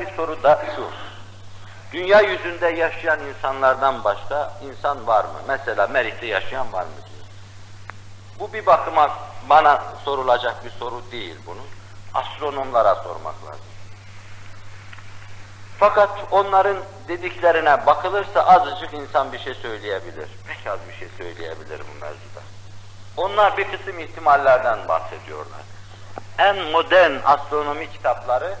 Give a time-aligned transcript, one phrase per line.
[0.00, 0.90] Bir soru da şu.
[1.92, 5.40] Dünya yüzünde yaşayan insanlardan başka insan var mı?
[5.48, 7.26] Mesela Merih'te yaşayan var mı diyor.
[8.38, 9.10] Bu bir bakıma
[9.48, 11.60] bana sorulacak bir soru değil bunu.
[12.14, 13.66] Astronomlara sormak lazım.
[15.78, 16.76] Fakat onların
[17.08, 20.28] dediklerine bakılırsa azıcık insan bir şey söyleyebilir.
[20.48, 22.40] Pek az bir şey söyleyebilir bu mevzuda.
[23.16, 25.60] Onlar bir kısım ihtimallerden bahsediyorlar.
[26.38, 28.56] En modern astronomi kitapları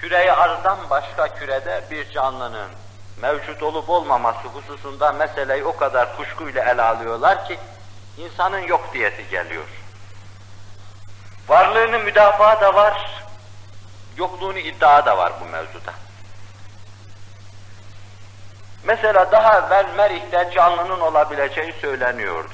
[0.00, 2.70] küreyi arzdan başka kürede bir canlının
[3.20, 7.58] mevcut olup olmaması hususunda meseleyi o kadar kuşkuyla ele alıyorlar ki
[8.18, 9.64] insanın yok diyeti geliyor.
[11.48, 13.24] Varlığını müdafaa da var,
[14.16, 15.92] yokluğunu iddia da var bu mevzuda.
[18.84, 22.52] Mesela daha evvel Merih'te canlının olabileceği söyleniyordu.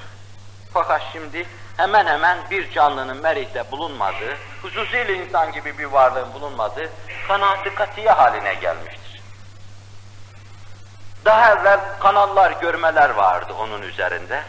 [0.72, 6.90] Fakat şimdi hemen hemen bir canlının Merih'te bulunmadığı, hususiyle insan gibi bir varlığın bulunmadığı
[7.28, 9.22] kanaat katiye haline gelmiştir.
[11.24, 14.42] Daha evvel kanallar, görmeler vardı onun üzerinde.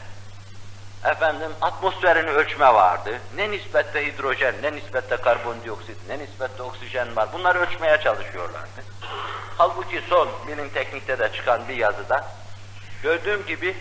[1.06, 3.20] Efendim atmosferini ölçme vardı.
[3.36, 7.34] Ne nispette hidrojen, ne nispette karbondioksit, ne nispette oksijen var.
[7.34, 8.84] Bunları ölçmeye çalışıyorlardı.
[9.58, 12.26] Halbuki son bilim teknikte de çıkan bir yazıda
[13.04, 13.76] gördüğüm gibi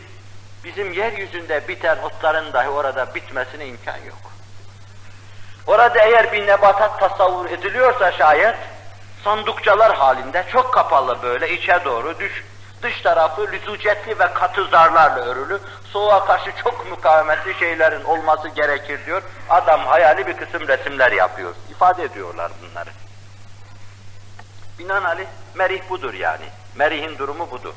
[0.64, 4.18] bizim yeryüzünde biten otların dahi orada bitmesine imkan yok.
[5.66, 8.56] Orada eğer bir nebatat tasavvur ediliyorsa şayet
[9.24, 12.44] sandukçalar halinde çok kapalı böyle içe doğru düş,
[12.82, 15.60] dış tarafı lüzucetli ve katı zarlarla örülü,
[15.92, 19.22] soğuğa karşı çok mukavemetli şeylerin olması gerekir diyor.
[19.50, 21.54] Adam hayali bir kısım resimler yapıyor.
[21.70, 22.90] ifade ediyorlar bunları.
[24.78, 26.44] Binaenaleyh merih budur yani.
[26.74, 27.74] Merihin durumu budur.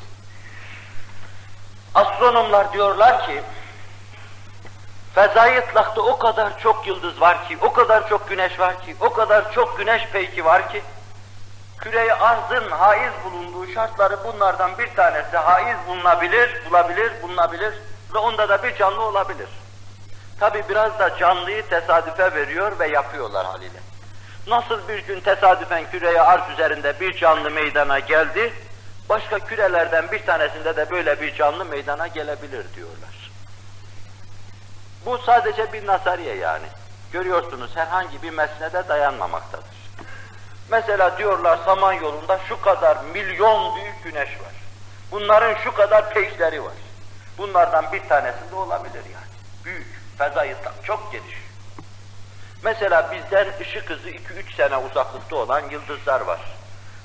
[1.98, 3.42] Astronomlar diyorlar ki,
[5.16, 9.14] fezai ıtlakta o kadar çok yıldız var ki, o kadar çok güneş var ki, o
[9.14, 10.82] kadar çok güneş peyki var ki,
[11.78, 17.74] küreye arzın haiz bulunduğu şartları bunlardan bir tanesi haiz bulunabilir, bulabilir, bulunabilir
[18.14, 19.50] ve onda da bir canlı olabilir.
[20.40, 23.80] Tabi biraz da canlıyı tesadüfe veriyor ve yapıyorlar haliyle.
[24.48, 28.54] Nasıl bir gün tesadüfen küreye arz üzerinde bir canlı meydana geldi,
[29.10, 33.32] başka kürelerden bir tanesinde de böyle bir canlı meydana gelebilir diyorlar.
[35.06, 36.66] Bu sadece bir nazariye yani.
[37.12, 39.78] Görüyorsunuz herhangi bir mesnede dayanmamaktadır.
[40.70, 44.54] Mesela diyorlar Samanyolu'nda şu kadar milyon büyük güneş var.
[45.12, 46.74] Bunların şu kadar peşleri var.
[47.38, 49.34] Bunlardan bir tanesi de olabilir yani.
[49.66, 51.38] Büyük, fezayı çok geniş.
[52.64, 56.40] Mesela bizden ışık hızı 2-3 sene uzaklıkta olan yıldızlar var.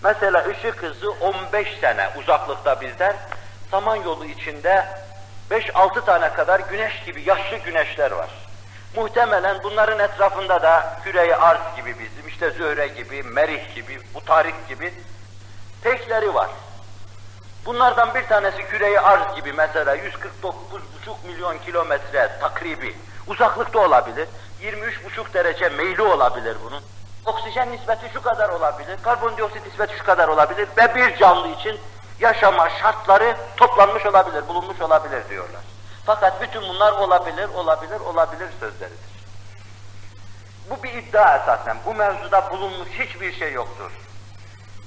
[0.04, 3.16] Mesela ışık hızı 15 sene uzaklıkta bizden,
[3.70, 4.86] Samanyolu içinde
[5.50, 8.30] 5-6 tane kadar güneş gibi yaşlı güneşler var.
[8.96, 14.94] Muhtemelen bunların etrafında da küreyi arz gibi bizim, işte Zöhre gibi, Merih gibi, Utarik gibi
[15.82, 16.50] peşleri var.
[17.64, 20.02] Bunlardan bir tanesi küreyi arz gibi mesela 149,5
[21.26, 22.96] milyon kilometre takribi
[23.26, 24.28] uzaklıkta olabilir.
[24.62, 26.82] 23,5 derece meyli olabilir bunun.
[27.26, 31.80] Oksijen nispeti şu kadar olabilir, karbondioksit nispeti şu kadar olabilir ve bir canlı için
[32.20, 35.60] yaşama şartları toplanmış olabilir, bulunmuş olabilir diyorlar.
[36.06, 39.12] Fakat bütün bunlar olabilir, olabilir, olabilir sözleridir.
[40.70, 41.76] Bu bir iddia esasen.
[41.86, 43.90] Bu mevzuda bulunmuş hiçbir şey yoktur.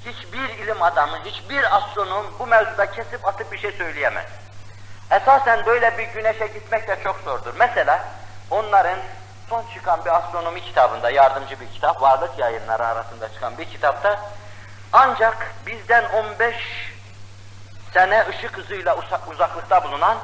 [0.05, 4.25] Hiçbir ilim adamı, hiçbir astronom bu mevzuda kesip atıp bir şey söyleyemez.
[5.11, 7.53] Esasen böyle bir güneşe gitmek de çok zordur.
[7.59, 8.05] Mesela
[8.51, 8.99] onların
[9.49, 14.19] son çıkan bir astronomi kitabında, yardımcı bir kitap, varlık yayınları arasında çıkan bir kitapta
[14.93, 16.55] ancak bizden 15
[17.93, 18.97] sene ışık hızıyla
[19.27, 20.17] uzaklıkta bulunan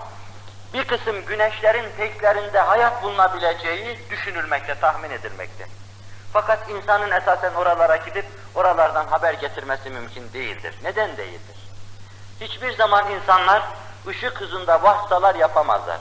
[0.74, 5.68] bir kısım güneşlerin peyklerinde hayat bulunabileceği düşünülmekte, tahmin edilmekte.
[6.34, 10.76] Fakat insanın esasen oralara gidip oralardan haber getirmesi mümkün değildir.
[10.84, 11.56] Neden değildir?
[12.42, 13.64] Hiçbir zaman insanlar
[14.08, 16.00] ışık hızında vasıtalar yapamazlar.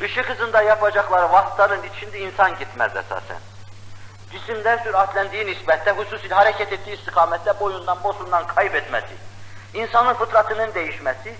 [0.00, 3.38] Işık hızında yapacakları vasıtanın içinde insan gitmez esasen.
[4.32, 9.14] Cisimler süratlendiği nispetle, hususi hareket ettiği istikamette boyundan, bosundan kaybetmesi,
[9.74, 11.34] insanın fıtratının değişmesi,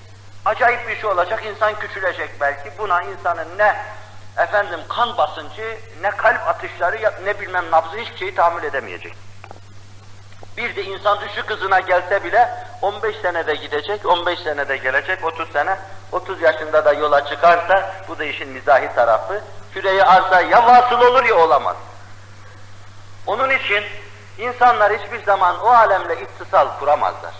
[0.45, 2.71] acayip bir şey olacak, insan küçülecek belki.
[2.79, 3.77] Buna insanın ne
[4.37, 9.17] efendim kan basıncı, ne kalp atışları, ne bilmem nabzı hiçbir şeyi tahammül edemeyecek.
[10.57, 12.49] Bir de insan ışık hızına gelse bile
[12.83, 15.77] 15 senede gidecek, 15 senede gelecek, 30 sene,
[16.13, 17.82] 30 yaşında da yola çıkarsa,
[18.13, 19.41] bu da işin mizahi tarafı,
[19.75, 21.77] küreyi arza ya vasıl olur ya olamaz.
[23.27, 23.85] Onun için
[24.39, 27.35] insanlar hiçbir zaman o alemle ittisal kuramazlar.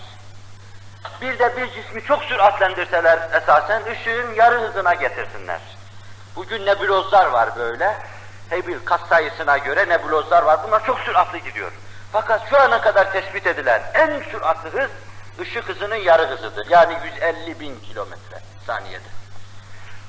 [1.21, 5.59] Bir de bir cismi çok süratlendirseler esasen ışığın yarı hızına getirsinler.
[6.35, 7.97] Bugün nebulozlar var böyle.
[8.49, 10.59] Hebil kat sayısına göre nebulozlar var.
[10.67, 11.71] Bunlar çok süratli gidiyor.
[12.11, 14.91] Fakat şu ana kadar tespit edilen en süratli hız,
[15.39, 16.67] ışık hızının yarı hızıdır.
[16.69, 19.22] Yani 150 bin kilometre saniyede.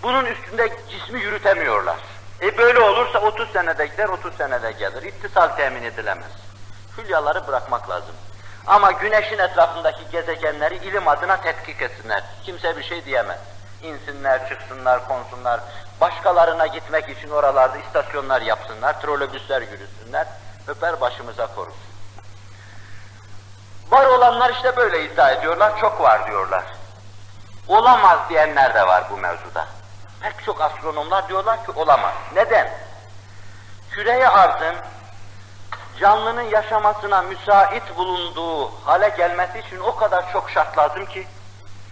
[0.02, 1.96] Bunun üstünde cismi yürütemiyorlar.
[2.42, 5.02] E böyle olursa 30 senede gider, 30 senede gelir.
[5.02, 6.30] İttisal temin edilemez.
[6.98, 8.14] Hülyaları bırakmak lazım.
[8.66, 12.22] Ama güneşin etrafındaki gezegenleri ilim adına tetkik etsinler.
[12.44, 13.38] Kimse bir şey diyemez.
[13.82, 15.60] İnsinler, çıksınlar, konsunlar.
[16.00, 20.26] Başkalarına gitmek için oralarda istasyonlar yapsınlar, trolebüsler yürütsünler.
[20.66, 21.94] Öper başımıza korusun.
[23.90, 26.64] Var olanlar işte böyle iddia ediyorlar, çok var diyorlar.
[27.68, 29.66] Olamaz diyenler de var bu mevzuda.
[30.24, 32.12] Pek çok astronomlar diyorlar ki olamaz.
[32.34, 32.70] Neden?
[33.90, 34.74] Küreye arzın
[36.00, 41.26] canlının yaşamasına müsait bulunduğu hale gelmesi için o kadar çok şart lazım ki,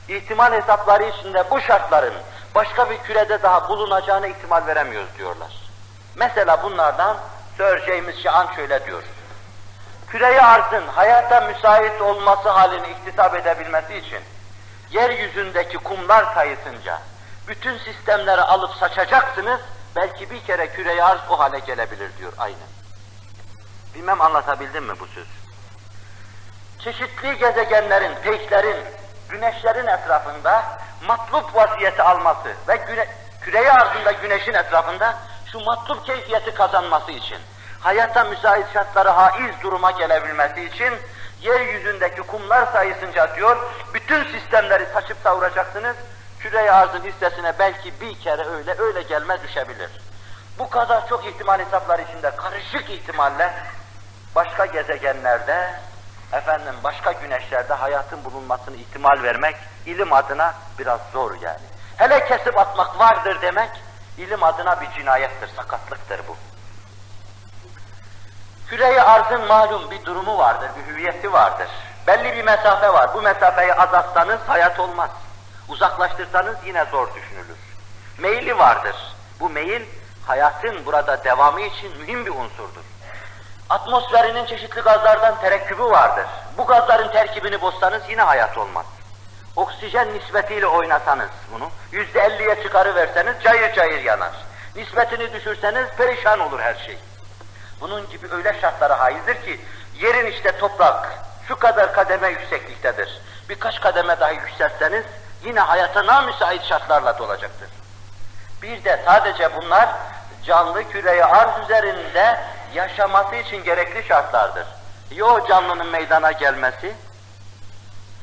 [0.09, 2.15] ihtimal hesapları içinde bu şartların
[2.55, 5.53] başka bir kürede daha bulunacağına ihtimal veremiyoruz diyorlar.
[6.15, 7.17] Mesela bunlardan
[7.59, 9.03] James Şahan şöyle diyor.
[10.09, 14.21] Küreye arzın hayata müsait olması halini iktisap edebilmesi için
[14.91, 16.99] yeryüzündeki kumlar sayısınca
[17.49, 19.61] bütün sistemleri alıp saçacaksınız,
[19.97, 22.69] belki bir kere küreye arz o hale gelebilir diyor aynen.
[23.95, 25.27] Bilmem anlatabildim mi bu söz?
[26.79, 28.77] Çeşitli gezegenlerin, peyklerin,
[29.29, 33.09] güneşlerin etrafında matlup vaziyeti alması ve güne,
[33.41, 35.15] küreye arzında güneşin etrafında
[35.53, 37.39] şu matlup keyfiyeti kazanması için,
[37.81, 40.95] hayata müsait şartları haiz duruma gelebilmesi için
[41.41, 43.57] yeryüzündeki kumlar sayısınca diyor,
[43.95, 45.97] bütün sistemleri saçıp savuracaksınız,
[46.43, 49.91] küreye arzın hissesine belki bir kere öyle öyle gelme düşebilir.
[50.59, 53.53] Bu kadar çok ihtimal hesapları içinde karışık ihtimalle
[54.35, 55.75] başka gezegenlerde,
[56.33, 59.57] efendim başka güneşlerde hayatın bulunmasını ihtimal vermek
[59.87, 61.67] ilim adına biraz zor yani.
[61.97, 63.71] Hele kesip atmak vardır demek
[64.19, 66.37] ilim adına bir cinayettir, sakatlıktır bu.
[68.69, 71.69] Küre-i arzın malum bir durumu vardır, bir hüviyeti vardır.
[72.07, 73.15] Belli bir mesafe var.
[73.15, 75.11] Bu mesafeyi azaltsanız hayat olmaz.
[75.69, 77.59] Uzaklaştırsanız yine zor düşünülür.
[78.19, 78.97] Meyli vardır.
[79.41, 79.83] Bu meyil
[80.27, 82.83] hayatın burada devamı için mühim bir unsurdur.
[83.71, 86.27] Atmosferinin çeşitli gazlardan terekkübü vardır.
[86.59, 88.87] Bu gazların terkibini bozsanız yine hayat olmaz.
[89.57, 94.33] Oksijen nispetiyle oynasanız bunu, yüzde elliye çıkarıverseniz cayır cayır yanar.
[94.77, 96.99] Nispetini düşürseniz perişan olur her şey.
[97.81, 99.61] Bunun gibi öyle şartlara haizdir ki,
[100.01, 101.13] yerin işte toprak
[101.49, 103.21] şu kadar kademe yüksekliktedir.
[103.49, 105.05] Birkaç kademe daha yükseltseniz
[105.45, 107.69] yine hayata namüsait şartlarla dolacaktır.
[108.63, 109.89] Bir de sadece bunlar
[110.47, 112.41] canlı küreyi arz üzerinde
[112.75, 114.67] yaşaması için gerekli şartlardır.
[115.11, 116.95] Ya o canlının meydana gelmesi,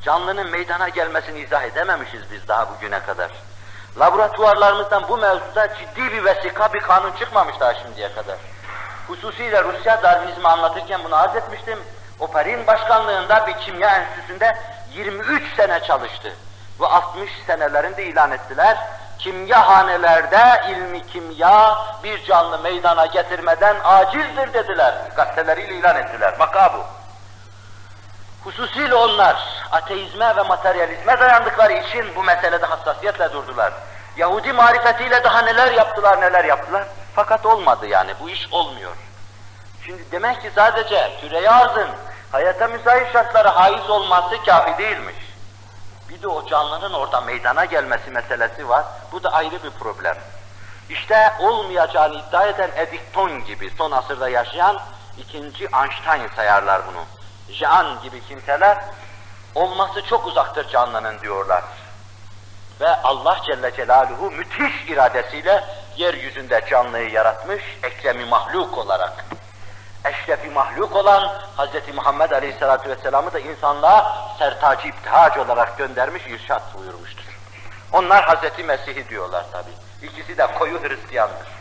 [0.02, 3.30] canlının meydana gelmesini izah edememişiz biz daha bugüne kadar.
[3.98, 8.36] Laboratuvarlarımızdan bu mevzuda ciddi bir vesika, bir kanun çıkmamış daha şimdiye kadar.
[9.08, 11.78] Hususiyle Rusya Darwinizmi anlatırken bunu arz etmiştim.
[12.20, 14.56] Operin başkanlığında bir kimya enstitüsünde
[14.94, 16.32] 23 sene çalıştı.
[16.80, 18.78] Ve 60 senelerinde ilan ettiler.
[19.18, 24.94] Kimya hanelerde ilmi kimya bir canlı meydana getirmeden acildir dediler.
[25.16, 26.34] Gazeteleriyle ilan ettiler.
[26.38, 26.84] Vaka bu.
[28.44, 29.36] Hususiyle onlar
[29.72, 33.72] ateizme ve materyalizme dayandıkları için bu meselede hassasiyetle durdular.
[34.16, 36.84] Yahudi marifetiyle daha neler yaptılar neler yaptılar.
[37.14, 38.96] Fakat olmadı yani bu iş olmuyor.
[39.86, 41.88] Şimdi demek ki sadece küre arzın
[42.32, 45.29] hayata müsait şartlara haiz olması kafi değilmiş.
[46.10, 48.84] Bir de o canlının orada meydana gelmesi meselesi var.
[49.12, 50.16] Bu da ayrı bir problem.
[50.88, 54.80] İşte olmayacağını iddia eden Eddington gibi son asırda yaşayan
[55.18, 57.04] ikinci Einstein sayarlar bunu.
[57.54, 58.84] Jean gibi kimseler
[59.54, 61.64] olması çok uzaktır canlının diyorlar.
[62.80, 65.64] Ve Allah Celle Celaluhu müthiş iradesiyle
[65.96, 69.24] yeryüzünde canlıyı yaratmış, ekremi mahluk olarak.
[70.04, 71.94] Eşrefi mahluk olan Hz.
[71.94, 77.24] Muhammed Aleyhisselatü Vesselam'ı da insanlığa sertacı iptihac olarak göndermiş, irşat buyurmuştur.
[77.92, 78.64] Onlar Hz.
[78.64, 79.70] Mesih'i diyorlar tabi.
[80.02, 81.59] İkisi de koyu Hristiyandır.